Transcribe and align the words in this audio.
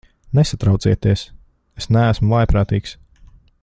Nesatraucieties, 0.37 1.21
es 1.81 1.91
neesmu 1.97 2.35
vājprātīgs. 2.37 2.97